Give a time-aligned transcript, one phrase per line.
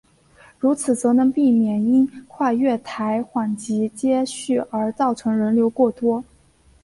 [0.57, 6.23] 如此则能避免因跨月台缓急接续而造成人流过多。